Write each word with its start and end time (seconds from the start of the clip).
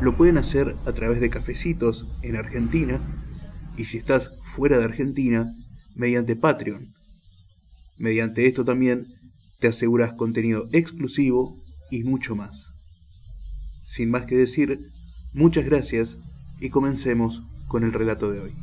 lo 0.00 0.16
pueden 0.16 0.38
hacer 0.38 0.76
a 0.86 0.92
través 0.92 1.20
de 1.20 1.28
cafecitos 1.28 2.06
en 2.22 2.36
Argentina 2.36 3.00
y 3.76 3.84
si 3.84 3.98
estás 3.98 4.30
fuera 4.42 4.78
de 4.78 4.84
Argentina, 4.84 5.52
mediante 5.94 6.36
Patreon. 6.36 6.94
Mediante 7.98 8.46
esto 8.46 8.64
también 8.64 9.06
te 9.58 9.68
aseguras 9.68 10.14
contenido 10.14 10.68
exclusivo 10.72 11.54
y 11.90 12.04
mucho 12.04 12.34
más. 12.34 12.72
Sin 13.82 14.10
más 14.10 14.24
que 14.24 14.36
decir, 14.36 14.90
muchas 15.34 15.66
gracias 15.66 16.18
y 16.60 16.70
comencemos 16.70 17.42
con 17.68 17.84
el 17.84 17.92
relato 17.92 18.30
de 18.30 18.40
hoy. 18.40 18.54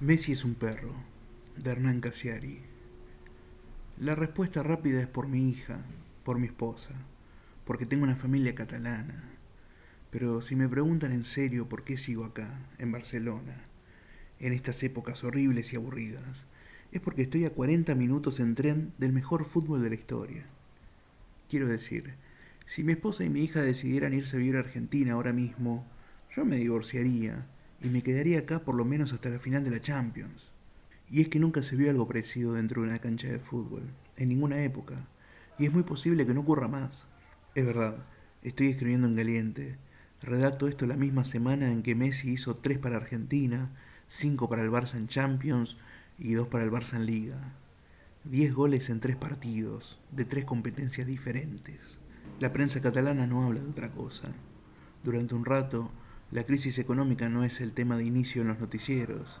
Messi 0.00 0.32
es 0.32 0.44
un 0.44 0.54
perro, 0.54 0.94
de 1.56 1.70
Hernán 1.70 2.00
Casiari. 2.00 2.60
La 4.00 4.14
respuesta 4.14 4.62
rápida 4.62 5.00
es 5.00 5.08
por 5.08 5.28
mi 5.28 5.48
hija, 5.48 5.84
por 6.24 6.38
mi 6.38 6.46
esposa, 6.46 6.90
porque 7.64 7.86
tengo 7.86 8.04
una 8.04 8.16
familia 8.16 8.54
catalana. 8.54 9.37
Pero 10.10 10.40
si 10.40 10.56
me 10.56 10.68
preguntan 10.68 11.12
en 11.12 11.24
serio 11.24 11.68
por 11.68 11.84
qué 11.84 11.98
sigo 11.98 12.24
acá, 12.24 12.58
en 12.78 12.92
Barcelona, 12.92 13.66
en 14.40 14.52
estas 14.52 14.82
épocas 14.82 15.22
horribles 15.24 15.72
y 15.72 15.76
aburridas, 15.76 16.46
es 16.92 17.00
porque 17.00 17.22
estoy 17.22 17.44
a 17.44 17.50
40 17.50 17.94
minutos 17.94 18.40
en 18.40 18.54
tren 18.54 18.92
del 18.98 19.12
mejor 19.12 19.44
fútbol 19.44 19.82
de 19.82 19.90
la 19.90 19.96
historia. 19.96 20.46
Quiero 21.50 21.66
decir, 21.66 22.14
si 22.66 22.84
mi 22.84 22.92
esposa 22.92 23.24
y 23.24 23.30
mi 23.30 23.42
hija 23.42 23.60
decidieran 23.60 24.14
irse 24.14 24.36
a 24.36 24.38
vivir 24.38 24.56
a 24.56 24.60
Argentina 24.60 25.12
ahora 25.12 25.32
mismo, 25.32 25.86
yo 26.34 26.44
me 26.44 26.56
divorciaría 26.56 27.46
y 27.82 27.88
me 27.88 28.02
quedaría 28.02 28.40
acá 28.40 28.64
por 28.64 28.74
lo 28.74 28.84
menos 28.84 29.12
hasta 29.12 29.30
la 29.30 29.38
final 29.38 29.64
de 29.64 29.70
la 29.70 29.80
Champions. 29.80 30.50
Y 31.10 31.22
es 31.22 31.28
que 31.28 31.38
nunca 31.38 31.62
se 31.62 31.76
vio 31.76 31.90
algo 31.90 32.06
parecido 32.06 32.54
dentro 32.54 32.82
de 32.82 32.88
una 32.88 32.98
cancha 32.98 33.28
de 33.28 33.38
fútbol, 33.38 33.82
en 34.16 34.28
ninguna 34.28 34.62
época, 34.62 35.08
y 35.58 35.66
es 35.66 35.72
muy 35.72 35.82
posible 35.82 36.26
que 36.26 36.34
no 36.34 36.40
ocurra 36.40 36.68
más. 36.68 37.06
Es 37.54 37.64
verdad, 37.64 38.04
estoy 38.42 38.68
escribiendo 38.68 39.08
en 39.08 39.16
caliente. 39.16 39.78
Redacto 40.20 40.66
esto 40.66 40.86
la 40.86 40.96
misma 40.96 41.22
semana 41.22 41.70
en 41.70 41.82
que 41.82 41.94
Messi 41.94 42.32
hizo 42.32 42.56
tres 42.56 42.78
para 42.78 42.96
Argentina, 42.96 43.70
cinco 44.08 44.48
para 44.48 44.62
el 44.62 44.70
Barça 44.70 44.96
en 44.96 45.06
Champions 45.06 45.76
y 46.18 46.32
dos 46.32 46.48
para 46.48 46.64
el 46.64 46.72
Barça 46.72 46.96
en 46.96 47.06
Liga. 47.06 47.54
Diez 48.24 48.52
goles 48.52 48.90
en 48.90 48.98
tres 48.98 49.16
partidos, 49.16 50.00
de 50.10 50.24
tres 50.24 50.44
competencias 50.44 51.06
diferentes. 51.06 52.00
La 52.40 52.52
prensa 52.52 52.80
catalana 52.80 53.26
no 53.26 53.44
habla 53.44 53.60
de 53.60 53.68
otra 53.68 53.92
cosa. 53.92 54.28
Durante 55.04 55.36
un 55.36 55.44
rato, 55.44 55.92
la 56.32 56.44
crisis 56.44 56.78
económica 56.78 57.28
no 57.28 57.44
es 57.44 57.60
el 57.60 57.72
tema 57.72 57.96
de 57.96 58.04
inicio 58.04 58.42
en 58.42 58.48
los 58.48 58.58
noticieros. 58.58 59.40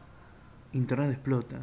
Internet 0.72 1.10
explota, 1.10 1.60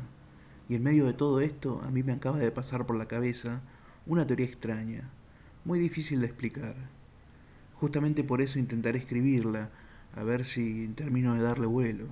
y 0.67 0.75
en 0.75 0.83
medio 0.83 1.05
de 1.05 1.13
todo 1.13 1.39
esto 1.39 1.81
a 1.83 1.89
mí 1.89 2.03
me 2.03 2.13
acaba 2.13 2.37
de 2.37 2.51
pasar 2.51 2.85
por 2.85 2.97
la 2.97 3.07
cabeza 3.07 3.61
una 4.05 4.27
teoría 4.27 4.45
extraña, 4.45 5.09
muy 5.63 5.79
difícil 5.79 6.19
de 6.19 6.27
explicar. 6.27 6.75
Justamente 7.75 8.23
por 8.23 8.41
eso 8.41 8.59
intentaré 8.59 8.99
escribirla, 8.99 9.69
a 10.15 10.23
ver 10.23 10.45
si 10.45 10.87
termino 10.89 11.33
de 11.33 11.41
darle 11.41 11.67
vuelo. 11.67 12.07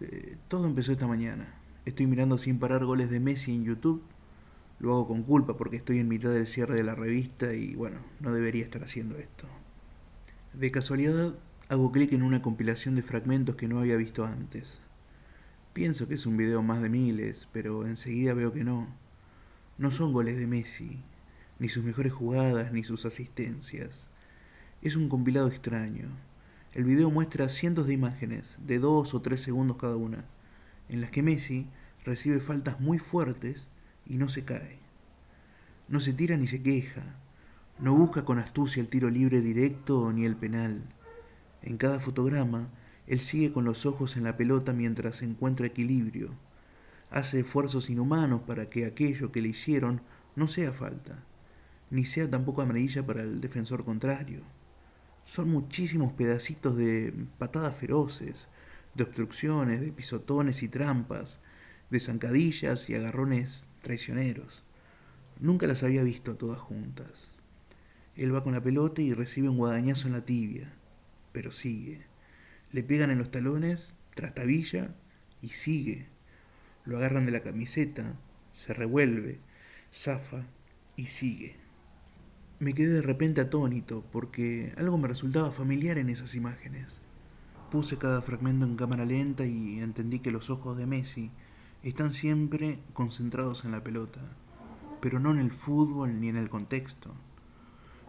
Eh, 0.00 0.36
todo 0.48 0.66
empezó 0.66 0.92
esta 0.92 1.06
mañana. 1.06 1.54
Estoy 1.86 2.06
mirando 2.06 2.36
sin 2.38 2.58
parar 2.58 2.84
goles 2.84 3.10
de 3.10 3.18
Messi 3.18 3.54
en 3.54 3.64
YouTube. 3.64 4.02
Lo 4.78 4.92
hago 4.92 5.08
con 5.08 5.22
culpa 5.22 5.56
porque 5.56 5.76
estoy 5.76 5.98
en 5.98 6.08
mitad 6.08 6.30
del 6.30 6.46
cierre 6.46 6.76
de 6.76 6.84
la 6.84 6.94
revista 6.94 7.54
y 7.54 7.74
bueno, 7.74 8.00
no 8.20 8.32
debería 8.32 8.62
estar 8.62 8.82
haciendo 8.84 9.16
esto. 9.16 9.46
De 10.52 10.70
casualidad, 10.70 11.34
hago 11.68 11.90
clic 11.90 12.12
en 12.12 12.22
una 12.22 12.42
compilación 12.42 12.94
de 12.94 13.02
fragmentos 13.02 13.56
que 13.56 13.68
no 13.68 13.80
había 13.80 13.96
visto 13.96 14.24
antes. 14.24 14.80
Pienso 15.72 16.08
que 16.08 16.14
es 16.14 16.26
un 16.26 16.36
video 16.36 16.62
más 16.62 16.82
de 16.82 16.88
miles, 16.88 17.48
pero 17.52 17.86
enseguida 17.86 18.34
veo 18.34 18.52
que 18.52 18.64
no. 18.64 18.86
No 19.78 19.90
son 19.90 20.12
goles 20.12 20.36
de 20.36 20.46
Messi, 20.46 21.00
ni 21.58 21.68
sus 21.68 21.84
mejores 21.84 22.12
jugadas, 22.12 22.72
ni 22.72 22.84
sus 22.84 23.06
asistencias. 23.06 24.07
Es 24.80 24.94
un 24.94 25.08
compilado 25.08 25.48
extraño. 25.48 26.06
El 26.72 26.84
video 26.84 27.10
muestra 27.10 27.48
cientos 27.48 27.88
de 27.88 27.94
imágenes, 27.94 28.58
de 28.64 28.78
dos 28.78 29.12
o 29.12 29.20
tres 29.20 29.42
segundos 29.42 29.76
cada 29.76 29.96
una, 29.96 30.24
en 30.88 31.00
las 31.00 31.10
que 31.10 31.20
Messi 31.20 31.66
recibe 32.04 32.38
faltas 32.38 32.78
muy 32.78 33.00
fuertes 33.00 33.68
y 34.06 34.18
no 34.18 34.28
se 34.28 34.44
cae. 34.44 34.78
No 35.88 35.98
se 35.98 36.12
tira 36.12 36.36
ni 36.36 36.46
se 36.46 36.62
queja, 36.62 37.16
no 37.80 37.92
busca 37.96 38.24
con 38.24 38.38
astucia 38.38 38.80
el 38.80 38.88
tiro 38.88 39.10
libre 39.10 39.40
directo 39.40 40.12
ni 40.12 40.24
el 40.24 40.36
penal. 40.36 40.84
En 41.60 41.76
cada 41.76 41.98
fotograma, 41.98 42.68
él 43.08 43.18
sigue 43.18 43.52
con 43.52 43.64
los 43.64 43.84
ojos 43.84 44.16
en 44.16 44.22
la 44.22 44.36
pelota 44.36 44.72
mientras 44.72 45.22
encuentra 45.22 45.66
equilibrio. 45.66 46.30
Hace 47.10 47.40
esfuerzos 47.40 47.90
inhumanos 47.90 48.42
para 48.42 48.70
que 48.70 48.86
aquello 48.86 49.32
que 49.32 49.42
le 49.42 49.48
hicieron 49.48 50.02
no 50.36 50.46
sea 50.46 50.72
falta, 50.72 51.24
ni 51.90 52.04
sea 52.04 52.30
tampoco 52.30 52.62
amarilla 52.62 53.04
para 53.04 53.22
el 53.22 53.40
defensor 53.40 53.84
contrario. 53.84 54.42
Son 55.28 55.50
muchísimos 55.50 56.14
pedacitos 56.14 56.74
de 56.78 57.12
patadas 57.36 57.76
feroces, 57.76 58.48
de 58.94 59.04
obstrucciones, 59.04 59.82
de 59.82 59.92
pisotones 59.92 60.62
y 60.62 60.68
trampas, 60.68 61.38
de 61.90 62.00
zancadillas 62.00 62.88
y 62.88 62.94
agarrones 62.94 63.66
traicioneros. 63.82 64.64
Nunca 65.38 65.66
las 65.66 65.82
había 65.82 66.02
visto 66.02 66.36
todas 66.36 66.58
juntas. 66.58 67.30
Él 68.16 68.34
va 68.34 68.42
con 68.42 68.54
la 68.54 68.62
pelota 68.62 69.02
y 69.02 69.12
recibe 69.12 69.50
un 69.50 69.58
guadañazo 69.58 70.06
en 70.06 70.14
la 70.14 70.24
tibia, 70.24 70.72
pero 71.32 71.52
sigue. 71.52 72.06
Le 72.72 72.82
pegan 72.82 73.10
en 73.10 73.18
los 73.18 73.30
talones, 73.30 73.92
trastabilla 74.14 74.94
y 75.42 75.48
sigue. 75.48 76.06
Lo 76.86 76.96
agarran 76.96 77.26
de 77.26 77.32
la 77.32 77.42
camiseta, 77.42 78.14
se 78.52 78.72
revuelve, 78.72 79.40
zafa 79.92 80.46
y 80.96 81.04
sigue. 81.04 81.67
Me 82.60 82.74
quedé 82.74 82.94
de 82.94 83.02
repente 83.02 83.40
atónito 83.40 84.02
porque 84.10 84.74
algo 84.76 84.98
me 84.98 85.06
resultaba 85.06 85.52
familiar 85.52 85.96
en 85.96 86.08
esas 86.08 86.34
imágenes. 86.34 86.98
Puse 87.70 87.98
cada 87.98 88.20
fragmento 88.20 88.66
en 88.66 88.74
cámara 88.74 89.04
lenta 89.04 89.46
y 89.46 89.78
entendí 89.78 90.18
que 90.18 90.32
los 90.32 90.50
ojos 90.50 90.76
de 90.76 90.84
Messi 90.84 91.30
están 91.84 92.12
siempre 92.12 92.80
concentrados 92.94 93.64
en 93.64 93.70
la 93.70 93.84
pelota, 93.84 94.20
pero 95.00 95.20
no 95.20 95.30
en 95.30 95.38
el 95.38 95.52
fútbol 95.52 96.20
ni 96.20 96.30
en 96.30 96.36
el 96.36 96.50
contexto. 96.50 97.14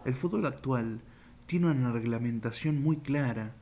El 0.04 0.16
fútbol 0.16 0.44
actual 0.46 1.00
tiene 1.46 1.70
una 1.70 1.92
reglamentación 1.92 2.82
muy 2.82 2.96
clara 2.96 3.54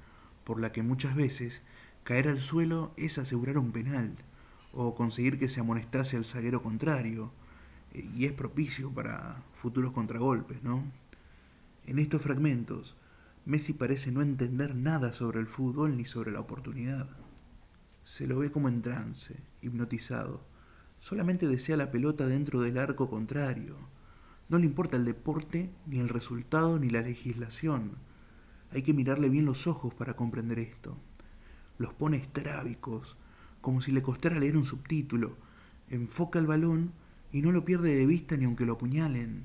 por 0.44 0.58
la 0.58 0.72
que 0.72 0.82
muchas 0.82 1.14
veces 1.14 1.60
caer 2.02 2.28
al 2.28 2.40
suelo 2.40 2.92
es 2.96 3.18
asegurar 3.18 3.58
un 3.58 3.72
penal 3.72 4.16
o 4.72 4.94
conseguir 4.94 5.38
que 5.38 5.50
se 5.50 5.60
amonestase 5.60 6.16
al 6.16 6.24
zaguero 6.24 6.62
contrario 6.62 7.30
y 7.94 8.24
es 8.24 8.32
propicio 8.32 8.90
para 8.90 9.42
futuros 9.54 9.92
contragolpes, 9.92 10.62
¿no? 10.62 10.84
En 11.86 11.98
estos 11.98 12.22
fragmentos, 12.22 12.96
Messi 13.44 13.72
parece 13.72 14.12
no 14.12 14.20
entender 14.20 14.74
nada 14.74 15.12
sobre 15.12 15.40
el 15.40 15.46
fútbol 15.46 15.96
ni 15.96 16.04
sobre 16.04 16.30
la 16.30 16.40
oportunidad. 16.40 17.08
Se 18.04 18.26
lo 18.26 18.38
ve 18.38 18.50
como 18.50 18.68
en 18.68 18.82
trance, 18.82 19.36
hipnotizado. 19.62 20.42
Solamente 20.98 21.48
desea 21.48 21.76
la 21.76 21.90
pelota 21.90 22.26
dentro 22.26 22.60
del 22.60 22.76
arco 22.76 23.08
contrario. 23.08 23.76
No 24.48 24.58
le 24.58 24.66
importa 24.66 24.96
el 24.96 25.04
deporte, 25.04 25.70
ni 25.86 25.98
el 25.98 26.08
resultado, 26.08 26.78
ni 26.78 26.90
la 26.90 27.02
legislación. 27.02 27.92
Hay 28.70 28.82
que 28.82 28.94
mirarle 28.94 29.28
bien 29.30 29.46
los 29.46 29.66
ojos 29.66 29.94
para 29.94 30.14
comprender 30.14 30.58
esto. 30.58 30.96
Los 31.78 31.94
pone 31.94 32.18
estrábicos, 32.18 33.16
como 33.60 33.80
si 33.80 33.92
le 33.92 34.02
costara 34.02 34.38
leer 34.38 34.56
un 34.56 34.64
subtítulo. 34.64 35.36
Enfoca 35.88 36.38
el 36.38 36.46
balón 36.46 36.92
y 37.32 37.42
no 37.42 37.52
lo 37.52 37.64
pierde 37.64 37.94
de 37.94 38.06
vista 38.06 38.36
ni 38.36 38.44
aunque 38.44 38.66
lo 38.66 38.74
apuñalen. 38.74 39.44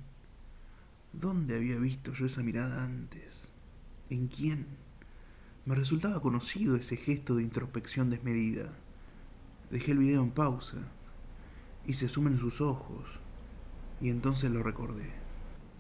¿Dónde 1.12 1.56
había 1.56 1.77
visto 1.77 2.13
yo 2.13 2.25
esa 2.25 2.41
mirada 2.41 2.83
antes? 2.83 3.50
¿En 4.09 4.27
quién? 4.27 4.68
Me 5.65 5.75
resultaba 5.75 6.21
conocido 6.21 6.75
ese 6.75 6.97
gesto 6.97 7.35
de 7.35 7.44
introspección 7.44 8.09
desmedida. 8.09 8.74
Dejé 9.71 9.91
el 9.91 10.00
video 10.00 10.24
en 10.24 10.31
pausa 10.31 10.77
y 11.85 11.94
se 11.94 12.09
sumen 12.09 12.38
sus 12.38 12.62
ojos, 12.62 13.19
y 14.01 14.09
entonces 14.09 14.51
lo 14.51 14.63
recordé. 14.63 15.12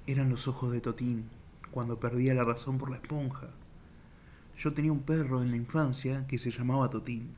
Eran 0.05 0.29
los 0.29 0.47
ojos 0.47 0.71
de 0.71 0.81
Totín, 0.81 1.29
cuando 1.71 1.99
perdía 1.99 2.33
la 2.33 2.43
razón 2.43 2.77
por 2.77 2.89
la 2.89 2.97
esponja. 2.97 3.49
Yo 4.57 4.73
tenía 4.73 4.91
un 4.91 5.03
perro 5.03 5.41
en 5.41 5.49
la 5.49 5.57
infancia 5.57 6.27
que 6.27 6.37
se 6.37 6.51
llamaba 6.51 6.89
Totín. 6.89 7.35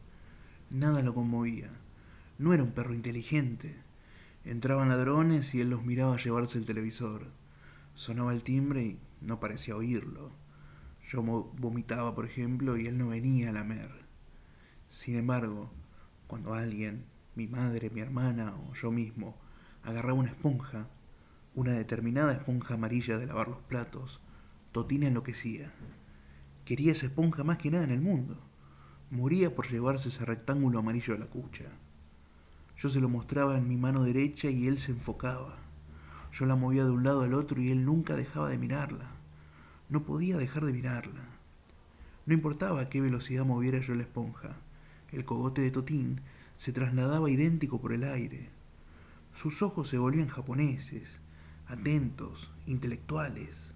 Nada 0.69 1.01
lo 1.01 1.13
conmovía. 1.13 1.71
No 2.37 2.53
era 2.53 2.63
un 2.63 2.71
perro 2.71 2.93
inteligente, 2.93 3.77
Entraban 4.45 4.89
ladrones 4.89 5.55
y 5.55 5.61
él 5.61 5.71
los 5.71 5.83
miraba 5.83 6.17
llevarse 6.17 6.59
el 6.59 6.65
televisor. 6.65 7.31
Sonaba 7.95 8.31
el 8.31 8.43
timbre 8.43 8.83
y 8.83 8.99
no 9.19 9.39
parecía 9.39 9.75
oírlo. 9.75 10.33
Yo 11.03 11.23
vomitaba, 11.23 12.13
por 12.13 12.25
ejemplo, 12.25 12.77
y 12.77 12.85
él 12.85 12.95
no 12.99 13.07
venía 13.07 13.49
a 13.49 13.53
lamer. 13.53 14.05
Sin 14.87 15.15
embargo, 15.15 15.71
cuando 16.27 16.53
alguien, 16.53 17.05
mi 17.33 17.47
madre, 17.47 17.89
mi 17.89 18.01
hermana 18.01 18.53
o 18.55 18.75
yo 18.75 18.91
mismo, 18.91 19.35
agarraba 19.83 20.19
una 20.19 20.29
esponja, 20.29 20.89
una 21.55 21.71
determinada 21.71 22.33
esponja 22.33 22.75
amarilla 22.75 23.17
de 23.17 23.25
lavar 23.25 23.47
los 23.47 23.61
platos, 23.63 24.21
Totina 24.71 25.07
enloquecía. 25.07 25.73
Quería 26.65 26.91
esa 26.91 27.07
esponja 27.07 27.43
más 27.43 27.57
que 27.57 27.71
nada 27.71 27.83
en 27.83 27.91
el 27.91 28.01
mundo. 28.01 28.39
Moría 29.09 29.55
por 29.55 29.67
llevarse 29.67 30.09
ese 30.09 30.23
rectángulo 30.23 30.77
amarillo 30.77 31.15
a 31.15 31.17
la 31.17 31.27
cucha. 31.27 31.65
Yo 32.77 32.89
se 32.89 32.99
lo 32.99 33.09
mostraba 33.09 33.57
en 33.57 33.67
mi 33.67 33.77
mano 33.77 34.03
derecha 34.03 34.49
y 34.49 34.67
él 34.67 34.79
se 34.79 34.91
enfocaba. 34.91 35.57
Yo 36.33 36.45
la 36.45 36.55
movía 36.55 36.83
de 36.83 36.91
un 36.91 37.03
lado 37.03 37.21
al 37.21 37.33
otro 37.33 37.61
y 37.61 37.71
él 37.71 37.85
nunca 37.85 38.15
dejaba 38.15 38.49
de 38.49 38.57
mirarla. 38.57 39.11
No 39.87 40.03
podía 40.03 40.37
dejar 40.37 40.65
de 40.65 40.73
mirarla. 40.73 41.23
No 42.25 42.33
importaba 42.33 42.81
a 42.81 42.89
qué 42.89 42.99
velocidad 42.99 43.45
moviera 43.45 43.79
yo 43.79 43.95
la 43.95 44.03
esponja. 44.03 44.57
El 45.11 45.23
cogote 45.23 45.61
de 45.61 45.71
Totín 45.71 46.21
se 46.57 46.73
trasladaba 46.73 47.29
idéntico 47.29 47.79
por 47.79 47.93
el 47.93 48.03
aire. 48.03 48.49
Sus 49.31 49.61
ojos 49.61 49.87
se 49.87 49.97
volvían 49.97 50.27
japoneses, 50.27 51.07
atentos, 51.67 52.51
intelectuales, 52.65 53.71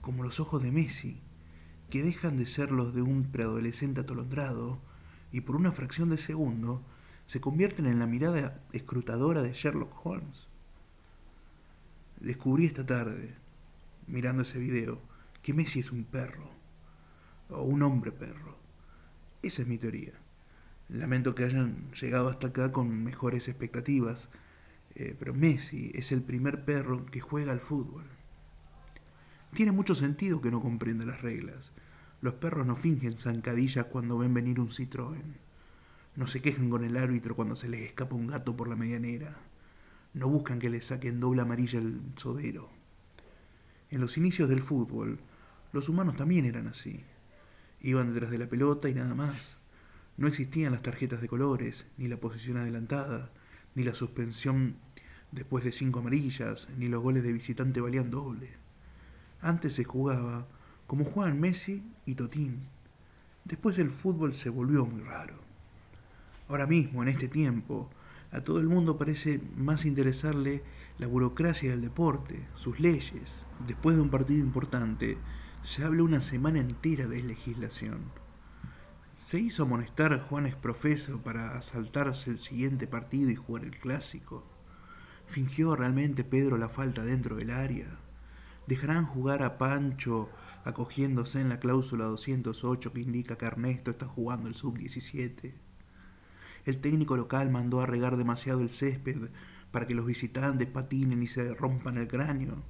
como 0.00 0.22
los 0.22 0.38
ojos 0.38 0.62
de 0.62 0.70
Messi, 0.70 1.20
que 1.90 2.02
dejan 2.02 2.36
de 2.36 2.46
ser 2.46 2.70
los 2.70 2.94
de 2.94 3.02
un 3.02 3.24
preadolescente 3.24 4.02
atolondrado 4.02 4.78
y 5.32 5.40
por 5.40 5.56
una 5.56 5.72
fracción 5.72 6.10
de 6.10 6.18
segundo 6.18 6.84
se 7.26 7.40
convierten 7.40 7.86
en 7.86 7.98
la 7.98 8.06
mirada 8.06 8.62
escrutadora 8.72 9.42
de 9.42 9.52
Sherlock 9.52 10.04
Holmes. 10.04 10.48
Descubrí 12.20 12.66
esta 12.66 12.86
tarde, 12.86 13.34
mirando 14.06 14.42
ese 14.42 14.58
video, 14.58 15.00
que 15.42 15.54
Messi 15.54 15.80
es 15.80 15.92
un 15.92 16.04
perro, 16.04 16.50
o 17.50 17.62
un 17.62 17.82
hombre 17.82 18.12
perro. 18.12 18.56
Esa 19.42 19.62
es 19.62 19.68
mi 19.68 19.78
teoría. 19.78 20.12
Lamento 20.88 21.34
que 21.34 21.44
hayan 21.44 21.90
llegado 21.92 22.28
hasta 22.28 22.48
acá 22.48 22.72
con 22.72 23.02
mejores 23.02 23.48
expectativas, 23.48 24.28
eh, 24.94 25.14
pero 25.18 25.34
Messi 25.34 25.90
es 25.94 26.12
el 26.12 26.22
primer 26.22 26.64
perro 26.64 27.06
que 27.06 27.20
juega 27.20 27.52
al 27.52 27.60
fútbol. 27.60 28.04
Tiene 29.52 29.72
mucho 29.72 29.94
sentido 29.94 30.40
que 30.40 30.50
no 30.50 30.60
comprenda 30.60 31.04
las 31.04 31.22
reglas. 31.22 31.72
Los 32.20 32.34
perros 32.34 32.66
no 32.66 32.76
fingen 32.76 33.18
zancadillas 33.18 33.86
cuando 33.86 34.18
ven 34.18 34.32
venir 34.32 34.60
un 34.60 34.68
Citroën. 34.68 35.45
No 36.16 36.26
se 36.26 36.40
quejan 36.40 36.70
con 36.70 36.82
el 36.82 36.96
árbitro 36.96 37.36
cuando 37.36 37.56
se 37.56 37.68
les 37.68 37.82
escapa 37.82 38.16
un 38.16 38.26
gato 38.26 38.56
por 38.56 38.68
la 38.68 38.76
medianera. 38.76 39.36
No 40.14 40.30
buscan 40.30 40.58
que 40.58 40.70
les 40.70 40.86
saquen 40.86 41.20
doble 41.20 41.42
amarilla 41.42 41.78
el 41.78 42.00
sodero. 42.16 42.70
En 43.90 44.00
los 44.00 44.16
inicios 44.16 44.48
del 44.48 44.62
fútbol, 44.62 45.20
los 45.72 45.90
humanos 45.90 46.16
también 46.16 46.46
eran 46.46 46.68
así. 46.68 47.04
Iban 47.82 48.14
detrás 48.14 48.30
de 48.30 48.38
la 48.38 48.48
pelota 48.48 48.88
y 48.88 48.94
nada 48.94 49.14
más. 49.14 49.58
No 50.16 50.26
existían 50.26 50.72
las 50.72 50.80
tarjetas 50.80 51.20
de 51.20 51.28
colores, 51.28 51.86
ni 51.98 52.08
la 52.08 52.16
posición 52.16 52.56
adelantada, 52.56 53.30
ni 53.74 53.84
la 53.84 53.94
suspensión 53.94 54.76
después 55.32 55.64
de 55.64 55.72
cinco 55.72 55.98
amarillas, 55.98 56.68
ni 56.78 56.88
los 56.88 57.02
goles 57.02 57.22
de 57.24 57.32
visitante 57.34 57.82
valían 57.82 58.10
doble. 58.10 58.54
Antes 59.42 59.74
se 59.74 59.84
jugaba 59.84 60.48
como 60.86 61.04
juegan 61.04 61.38
Messi 61.38 61.82
y 62.06 62.14
Totín. 62.14 62.68
Después 63.44 63.78
el 63.78 63.90
fútbol 63.90 64.32
se 64.32 64.48
volvió 64.48 64.86
muy 64.86 65.02
raro. 65.02 65.45
Ahora 66.48 66.66
mismo, 66.66 67.02
en 67.02 67.08
este 67.08 67.28
tiempo, 67.28 67.90
a 68.30 68.40
todo 68.42 68.60
el 68.60 68.68
mundo 68.68 68.98
parece 68.98 69.40
más 69.56 69.84
interesarle 69.84 70.62
la 70.98 71.06
burocracia 71.06 71.70
del 71.70 71.80
deporte, 71.80 72.46
sus 72.54 72.78
leyes. 72.78 73.44
Después 73.66 73.96
de 73.96 74.02
un 74.02 74.10
partido 74.10 74.40
importante, 74.40 75.18
se 75.62 75.84
habla 75.84 76.04
una 76.04 76.20
semana 76.20 76.60
entera 76.60 77.06
de 77.06 77.22
legislación. 77.22 78.12
Se 79.14 79.40
hizo 79.40 79.64
amonestar 79.64 80.12
a 80.12 80.18
Juan 80.18 80.46
Exprofeso 80.46 81.22
para 81.22 81.60
saltarse 81.62 82.30
el 82.30 82.38
siguiente 82.38 82.86
partido 82.86 83.30
y 83.30 83.34
jugar 83.34 83.64
el 83.64 83.76
clásico. 83.78 84.44
¿Fingió 85.26 85.74
realmente 85.74 86.22
Pedro 86.22 86.58
la 86.58 86.68
falta 86.68 87.02
dentro 87.02 87.34
del 87.34 87.50
área? 87.50 87.98
¿Dejarán 88.66 89.06
jugar 89.06 89.42
a 89.42 89.58
Pancho 89.58 90.28
acogiéndose 90.64 91.40
en 91.40 91.48
la 91.48 91.58
cláusula 91.58 92.04
208 92.04 92.92
que 92.92 93.00
indica 93.00 93.36
que 93.36 93.46
Ernesto 93.46 93.90
está 93.90 94.06
jugando 94.06 94.48
el 94.48 94.54
sub-17? 94.54 95.65
El 96.66 96.80
técnico 96.80 97.16
local 97.16 97.48
mandó 97.48 97.80
a 97.80 97.86
regar 97.86 98.16
demasiado 98.16 98.60
el 98.60 98.70
césped 98.70 99.30
para 99.70 99.86
que 99.86 99.94
los 99.94 100.04
visitantes 100.04 100.66
patinen 100.66 101.22
y 101.22 101.28
se 101.28 101.54
rompan 101.54 101.96
el 101.96 102.08
cráneo. 102.08 102.64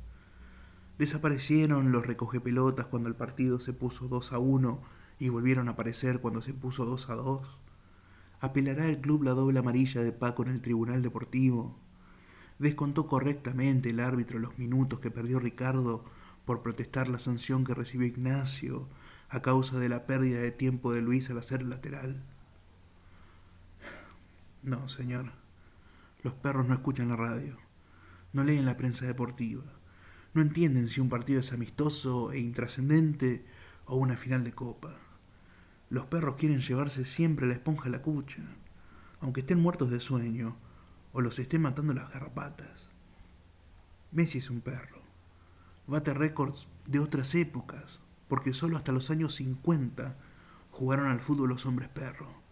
Desaparecieron 0.98 1.92
los 1.92 2.06
recogepelotas 2.06 2.86
cuando 2.86 3.08
el 3.08 3.16
partido 3.16 3.58
se 3.58 3.72
puso 3.72 4.06
2 4.06 4.34
a 4.34 4.38
1 4.38 4.82
y 5.18 5.30
volvieron 5.30 5.68
a 5.68 5.72
aparecer 5.72 6.20
cuando 6.20 6.42
se 6.42 6.52
puso 6.52 6.84
2 6.84 7.08
a 7.08 7.14
2. 7.14 7.58
Apelará 8.40 8.86
el 8.86 9.00
club 9.00 9.22
la 9.22 9.30
doble 9.30 9.60
amarilla 9.60 10.02
de 10.02 10.12
Paco 10.12 10.42
en 10.42 10.50
el 10.50 10.60
Tribunal 10.60 11.00
Deportivo. 11.00 11.78
Descontó 12.58 13.06
correctamente 13.06 13.90
el 13.90 14.00
árbitro 14.00 14.38
los 14.38 14.58
minutos 14.58 15.00
que 15.00 15.10
perdió 15.10 15.40
Ricardo 15.40 16.04
por 16.44 16.62
protestar 16.62 17.08
la 17.08 17.18
sanción 17.18 17.64
que 17.64 17.72
recibió 17.72 18.06
Ignacio 18.06 18.88
a 19.30 19.40
causa 19.40 19.78
de 19.78 19.88
la 19.88 20.06
pérdida 20.06 20.40
de 20.40 20.52
tiempo 20.52 20.92
de 20.92 21.00
Luis 21.00 21.30
al 21.30 21.38
hacer 21.38 21.62
lateral. 21.62 22.22
No, 24.66 24.88
señor. 24.88 25.30
Los 26.24 26.34
perros 26.34 26.66
no 26.66 26.74
escuchan 26.74 27.08
la 27.08 27.14
radio, 27.14 27.56
no 28.32 28.42
leen 28.42 28.66
la 28.66 28.76
prensa 28.76 29.06
deportiva, 29.06 29.62
no 30.34 30.42
entienden 30.42 30.88
si 30.88 31.00
un 31.00 31.08
partido 31.08 31.38
es 31.38 31.52
amistoso 31.52 32.32
e 32.32 32.40
intrascendente 32.40 33.46
o 33.84 33.94
una 33.94 34.16
final 34.16 34.42
de 34.42 34.52
copa. 34.52 34.98
Los 35.88 36.06
perros 36.06 36.34
quieren 36.34 36.58
llevarse 36.58 37.04
siempre 37.04 37.46
la 37.46 37.52
esponja 37.52 37.86
a 37.86 37.92
la 37.92 38.02
cucha, 38.02 38.42
aunque 39.20 39.42
estén 39.42 39.60
muertos 39.60 39.88
de 39.88 40.00
sueño 40.00 40.56
o 41.12 41.20
los 41.20 41.38
estén 41.38 41.62
matando 41.62 41.94
las 41.94 42.10
garrapatas. 42.10 42.90
Messi 44.10 44.38
es 44.38 44.50
un 44.50 44.62
perro. 44.62 45.00
Bate 45.86 46.12
récords 46.12 46.66
de 46.86 46.98
otras 46.98 47.36
épocas, 47.36 48.00
porque 48.26 48.52
solo 48.52 48.76
hasta 48.76 48.90
los 48.90 49.12
años 49.12 49.36
50 49.36 50.16
jugaron 50.72 51.06
al 51.06 51.20
fútbol 51.20 51.50
los 51.50 51.66
hombres 51.66 51.88
perros. 51.88 52.45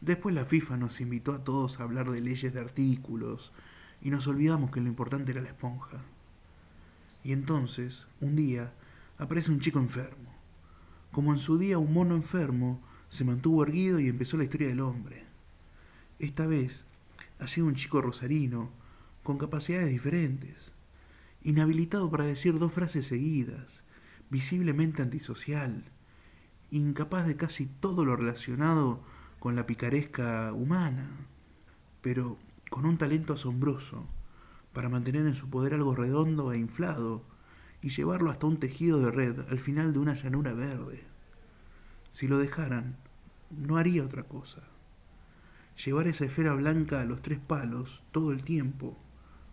Después 0.00 0.34
la 0.34 0.46
FIFA 0.46 0.78
nos 0.78 1.00
invitó 1.00 1.32
a 1.32 1.44
todos 1.44 1.78
a 1.78 1.82
hablar 1.82 2.10
de 2.10 2.20
leyes 2.20 2.54
de 2.54 2.60
artículos 2.60 3.52
y 4.00 4.10
nos 4.10 4.26
olvidamos 4.26 4.70
que 4.70 4.80
lo 4.80 4.88
importante 4.88 5.32
era 5.32 5.42
la 5.42 5.48
esponja. 5.48 6.02
Y 7.22 7.32
entonces, 7.32 8.06
un 8.20 8.34
día, 8.34 8.72
aparece 9.18 9.50
un 9.50 9.60
chico 9.60 9.78
enfermo. 9.78 10.34
Como 11.12 11.32
en 11.32 11.38
su 11.38 11.58
día 11.58 11.78
un 11.78 11.92
mono 11.92 12.14
enfermo, 12.14 12.80
se 13.10 13.24
mantuvo 13.24 13.62
erguido 13.62 14.00
y 14.00 14.08
empezó 14.08 14.38
la 14.38 14.44
historia 14.44 14.68
del 14.68 14.80
hombre. 14.80 15.26
Esta 16.18 16.46
vez 16.46 16.84
ha 17.38 17.46
sido 17.46 17.66
un 17.66 17.74
chico 17.74 18.00
rosarino, 18.00 18.70
con 19.22 19.36
capacidades 19.36 19.90
diferentes, 19.90 20.72
inhabilitado 21.42 22.10
para 22.10 22.24
decir 22.24 22.58
dos 22.58 22.72
frases 22.72 23.06
seguidas, 23.06 23.82
visiblemente 24.30 25.02
antisocial, 25.02 25.84
incapaz 26.70 27.26
de 27.26 27.36
casi 27.36 27.66
todo 27.66 28.04
lo 28.04 28.16
relacionado 28.16 29.02
con 29.40 29.56
la 29.56 29.66
picaresca 29.66 30.52
humana, 30.52 31.08
pero 32.02 32.36
con 32.68 32.84
un 32.84 32.98
talento 32.98 33.32
asombroso 33.32 34.06
para 34.74 34.90
mantener 34.90 35.26
en 35.26 35.34
su 35.34 35.48
poder 35.48 35.74
algo 35.74 35.94
redondo 35.94 36.52
e 36.52 36.58
inflado 36.58 37.24
y 37.82 37.88
llevarlo 37.88 38.30
hasta 38.30 38.46
un 38.46 38.58
tejido 38.58 39.00
de 39.00 39.10
red 39.10 39.40
al 39.48 39.58
final 39.58 39.94
de 39.94 39.98
una 39.98 40.14
llanura 40.14 40.52
verde. 40.52 41.04
Si 42.10 42.28
lo 42.28 42.38
dejaran, 42.38 42.98
no 43.50 43.78
haría 43.78 44.04
otra 44.04 44.24
cosa. 44.24 44.62
Llevar 45.84 46.06
esa 46.06 46.26
esfera 46.26 46.52
blanca 46.52 47.00
a 47.00 47.06
los 47.06 47.22
tres 47.22 47.38
palos 47.38 48.02
todo 48.12 48.32
el 48.32 48.44
tiempo, 48.44 48.98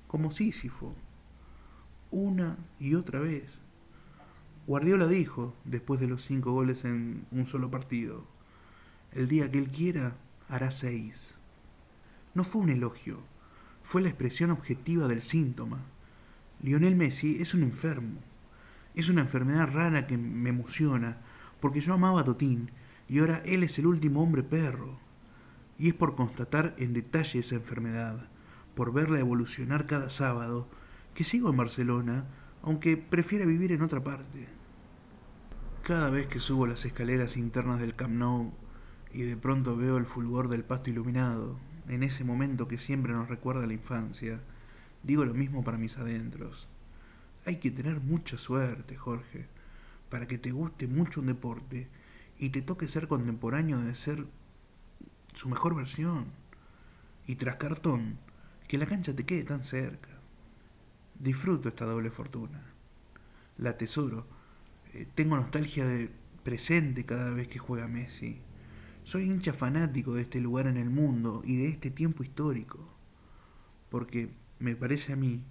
como 0.08 0.32
Sísifo, 0.32 0.96
una 2.12 2.58
y 2.77 2.96
otra 2.96 3.22
vez. 3.22 3.62
Guardiola 4.67 5.08
dijo, 5.08 5.56
después 5.63 6.01
de 6.01 6.08
los 6.08 6.24
cinco 6.24 6.51
goles 6.51 6.84
en 6.84 7.25
un 7.32 7.46
solo 7.46 7.72
partido, 7.72 8.27
el 9.12 9.28
día 9.28 9.50
que 9.50 9.60
él 9.60 9.70
quiera, 9.70 10.16
hará 10.50 10.72
seis. 10.72 11.34
No 12.34 12.44
fue 12.44 12.62
un 12.62 12.70
elogio, 12.70 13.24
fue 13.84 14.02
la 14.02 14.10
expresión 14.10 14.52
objetiva 14.52 15.08
del 15.08 15.22
síntoma. 15.22 15.86
Lionel 16.62 16.96
Messi 16.96 17.38
es 17.40 17.54
un 17.54 17.64
enfermo. 17.64 18.20
Es 18.96 19.10
una 19.10 19.22
enfermedad 19.22 19.72
rara 19.72 20.08
que 20.08 20.18
me 20.18 20.50
emociona, 20.50 21.22
porque 21.60 21.82
yo 21.82 21.94
amaba 21.94 22.22
a 22.22 22.24
Totín 22.24 22.72
y 23.08 23.20
ahora 23.20 23.42
él 23.46 23.64
es 23.64 23.80
el 23.80 23.88
último 23.88 24.22
hombre 24.22 24.44
perro. 24.44 25.00
Y 25.80 25.88
es 25.90 25.94
por 25.94 26.16
constatar 26.16 26.76
en 26.78 26.94
detalle 26.94 27.40
esa 27.40 27.56
enfermedad, 27.56 28.28
por 28.76 28.92
verla 28.92 29.20
evolucionar 29.20 29.88
cada 29.88 30.10
sábado, 30.10 30.68
que 31.14 31.24
sigo 31.24 31.50
en 31.50 31.58
Barcelona, 31.58 32.26
aunque 32.64 32.98
prefiera 32.98 33.46
vivir 33.46 33.72
en 33.72 33.82
otra 33.82 34.04
parte. 34.04 34.48
Cada 35.84 36.10
vez 36.10 36.28
que 36.28 36.40
subo 36.40 36.68
las 36.68 36.84
escaleras 36.86 37.38
internas 37.38 37.80
del 37.80 37.96
Camp 37.96 38.14
Nou 38.14 38.52
y 39.17 39.24
de 39.24 39.36
pronto 39.36 39.75
veo 39.75 39.97
el 39.97 40.05
fulgor 40.05 40.47
del 40.47 40.63
pasto 40.63 40.91
iluminado, 40.91 41.57
en 41.88 42.03
ese 42.03 42.24
momento 42.24 42.67
que 42.67 42.77
siempre 42.77 43.13
nos 43.13 43.27
recuerda 43.27 43.65
la 43.65 43.74
infancia, 43.74 44.43
digo 45.01 45.25
lo 45.25 45.33
mismo 45.33 45.63
para 45.63 45.79
mis 45.79 45.97
adentros. 45.97 46.67
Hay 47.43 47.55
que 47.55 47.71
tener 47.71 48.00
mucha 48.00 48.38
suerte, 48.38 48.95
Jorge, 48.95 49.47
para 50.12 50.27
que 50.27 50.38
te 50.38 50.51
guste 50.51 50.88
mucho 50.88 51.21
un 51.21 51.25
deporte 51.25 51.88
y 52.38 52.50
te 52.50 52.62
toque 52.62 52.88
ser 52.88 53.07
contemporáneo 53.07 53.79
de 53.79 53.95
ser 53.95 54.27
su 55.33 55.50
mejor 55.50 55.75
versión. 55.75 56.25
Y 57.25 57.38
tras 57.38 57.55
cartón, 57.55 58.19
que 58.67 58.77
la 58.77 58.86
cancha 58.86 59.15
te 59.15 59.25
quede 59.25 59.45
tan 59.45 59.63
cerca. 59.63 60.12
Disfruto 61.19 61.69
esta 61.69 61.86
doble 61.86 62.12
fortuna. 62.12 62.62
La 63.57 63.77
tesoro. 63.77 64.27
Eh, 64.93 65.07
tengo 65.15 65.38
nostalgia 65.38 65.88
de 65.88 66.12
presente 66.43 67.03
cada 67.03 67.31
vez 67.31 67.47
que 67.47 67.57
juega 67.57 67.88
Messi. 67.88 68.43
Soy 69.08 69.24
hincha 69.24 69.54
fanático 69.54 70.16
de 70.16 70.24
este 70.24 70.42
lugar 70.42 70.68
en 70.68 70.76
el 70.76 70.90
mundo 70.90 71.42
y 71.46 71.56
de 71.56 71.70
este 71.70 71.90
tiempo 71.90 72.24
histórico. 72.24 72.78
Porque, 73.88 74.34
me 74.60 74.76
parece 74.76 75.14
a 75.14 75.16
mí, 75.16 75.46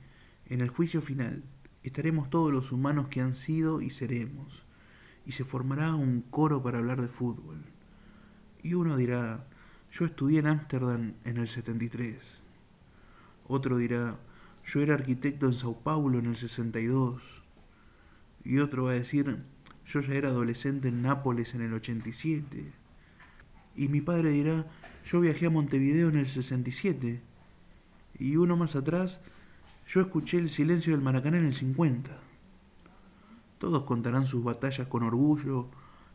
en 0.44 0.60
el 0.60 0.68
juicio 0.68 1.00
final 1.00 1.42
estaremos 1.82 2.28
todos 2.28 2.52
los 2.52 2.70
humanos 2.70 3.08
que 3.08 3.22
han 3.22 3.32
sido 3.32 3.80
y 3.80 3.88
seremos, 3.88 4.66
y 5.24 5.32
se 5.32 5.46
formará 5.46 5.94
un 5.94 6.20
coro 6.20 6.62
para 6.62 6.76
hablar 6.76 7.00
de 7.00 7.08
fútbol. 7.08 7.64
Y 8.62 8.74
uno 8.74 8.94
dirá, 8.94 9.46
yo 9.90 10.04
estudié 10.04 10.40
en 10.40 10.48
Ámsterdam 10.48 11.14
en 11.24 11.38
el 11.38 11.48
73. 11.48 12.42
Otro 13.48 13.78
dirá, 13.78 14.18
yo 14.66 14.82
era 14.82 14.92
arquitecto 14.92 15.46
en 15.46 15.54
Sao 15.54 15.80
Paulo 15.80 16.18
en 16.18 16.26
el 16.26 16.36
62. 16.36 17.22
Y 18.44 18.58
otro 18.58 18.84
va 18.84 18.90
a 18.90 18.94
decir, 18.96 19.44
yo 19.86 20.00
ya 20.00 20.12
era 20.12 20.28
adolescente 20.28 20.88
en 20.88 21.00
Nápoles 21.00 21.54
en 21.54 21.62
el 21.62 21.72
87. 21.72 22.84
Y 23.76 23.88
mi 23.88 24.00
padre 24.00 24.30
dirá, 24.30 24.66
yo 25.04 25.20
viajé 25.20 25.46
a 25.46 25.50
Montevideo 25.50 26.08
en 26.08 26.16
el 26.16 26.26
67. 26.26 27.20
Y 28.18 28.36
uno 28.36 28.56
más 28.56 28.74
atrás, 28.74 29.20
yo 29.86 30.00
escuché 30.00 30.38
el 30.38 30.48
silencio 30.48 30.92
del 30.92 31.02
Maracaná 31.02 31.38
en 31.38 31.46
el 31.46 31.54
50. 31.54 32.18
Todos 33.58 33.84
contarán 33.84 34.26
sus 34.26 34.42
batallas 34.42 34.88
con 34.88 35.02
orgullo 35.02 35.68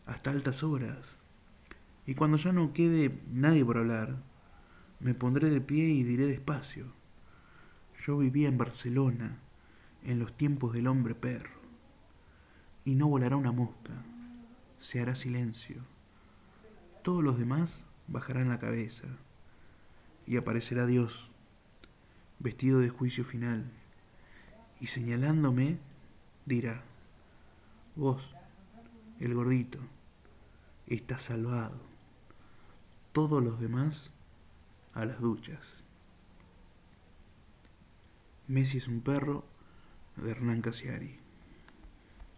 hasta 0.06 0.32
altas 0.32 0.64
horas. 0.64 0.98
Y 2.06 2.16
cuando 2.16 2.38
ya 2.38 2.52
no 2.52 2.74
quede 2.74 3.22
nadie 3.32 3.64
por 3.64 3.78
hablar, 3.78 4.18
me 5.00 5.14
pondré 5.14 5.50
de 5.50 5.62
pie 5.62 5.90
y 5.90 6.04
diré 6.04 6.26
despacio. 6.26 6.86
Yo 8.06 8.18
vivía 8.18 8.50
en 8.50 8.58
Barcelona, 8.58 9.38
en 10.04 10.20
los 10.20 10.36
tiempos 10.36 10.74
del 10.74 10.88
hombre 10.88 11.16
perro. 11.16 11.62
Y 12.84 12.96
no 12.96 13.08
volará 13.08 13.36
una 13.36 13.52
mosca, 13.52 14.04
se 14.80 15.00
hará 15.00 15.16
silencio. 15.16 15.91
Todos 17.02 17.24
los 17.24 17.38
demás 17.40 17.84
bajarán 18.08 18.50
la 18.50 18.60
cabeza 18.60 19.08
y 20.28 20.38
aparecerá 20.38 20.86
Dios, 20.86 21.30
vestido 22.40 22.80
de 22.80 22.90
juicio 22.90 23.26
final, 23.26 23.72
y 24.80 24.88
señalándome 24.88 25.80
dirá, 26.46 26.84
vos, 27.96 28.36
el 29.20 29.34
gordito, 29.34 29.80
estás 30.88 31.24
salvado 31.24 31.80
todos 33.12 33.44
los 33.44 33.60
demás 33.60 34.12
a 34.94 35.06
las 35.06 35.20
duchas. 35.20 35.84
Messi 38.48 38.78
es 38.78 38.88
un 38.88 39.02
perro 39.02 39.46
de 40.18 40.32
Hernán 40.32 40.62
Casiari. 40.62 41.21